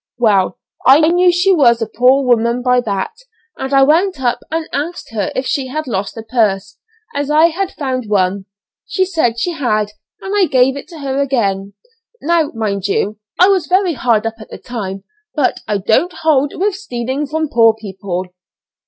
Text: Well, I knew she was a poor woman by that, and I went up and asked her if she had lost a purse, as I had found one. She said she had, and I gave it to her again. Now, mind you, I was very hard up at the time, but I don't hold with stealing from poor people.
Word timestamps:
Well, 0.17 0.57
I 0.87 0.99
knew 1.09 1.31
she 1.31 1.53
was 1.55 1.79
a 1.79 1.85
poor 1.85 2.25
woman 2.25 2.63
by 2.63 2.81
that, 2.81 3.11
and 3.57 3.71
I 3.71 3.83
went 3.83 4.19
up 4.19 4.39
and 4.49 4.67
asked 4.73 5.09
her 5.11 5.31
if 5.35 5.45
she 5.45 5.67
had 5.67 5.85
lost 5.85 6.17
a 6.17 6.23
purse, 6.23 6.79
as 7.15 7.29
I 7.29 7.49
had 7.51 7.73
found 7.73 8.05
one. 8.09 8.45
She 8.87 9.05
said 9.05 9.39
she 9.39 9.51
had, 9.51 9.91
and 10.19 10.33
I 10.35 10.47
gave 10.47 10.75
it 10.75 10.87
to 10.87 11.01
her 11.01 11.21
again. 11.21 11.73
Now, 12.19 12.49
mind 12.55 12.87
you, 12.87 13.19
I 13.39 13.49
was 13.49 13.67
very 13.67 13.93
hard 13.93 14.25
up 14.25 14.37
at 14.39 14.49
the 14.49 14.57
time, 14.57 15.03
but 15.35 15.59
I 15.67 15.77
don't 15.77 16.13
hold 16.23 16.53
with 16.55 16.73
stealing 16.73 17.27
from 17.27 17.47
poor 17.47 17.75
people. 17.79 18.25